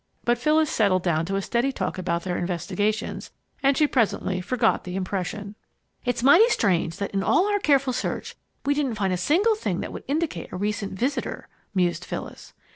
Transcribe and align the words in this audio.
But 0.23 0.39
Phyllis 0.39 0.71
settled 0.71 1.03
down 1.03 1.27
to 1.27 1.39
steady 1.43 1.71
talk 1.71 1.99
about 1.99 2.23
their 2.23 2.35
investigations 2.35 3.29
and 3.61 3.77
she 3.77 3.85
presently 3.85 4.41
forgot 4.41 4.83
the 4.83 4.95
impression. 4.95 5.53
"It's 6.05 6.23
mighty 6.23 6.49
strange 6.49 6.97
that 6.97 7.11
in 7.11 7.21
all 7.21 7.47
our 7.47 7.59
careful 7.59 7.93
search 7.93 8.35
we 8.65 8.73
didn't 8.73 8.95
find 8.95 9.13
a 9.13 9.15
single 9.17 9.53
thing 9.53 9.79
that 9.81 9.93
would 9.93 10.03
indicate 10.07 10.51
a 10.51 10.57
recent 10.57 10.93
visitor," 10.93 11.47
mused 11.75 12.03
Phyllis. 12.03 12.53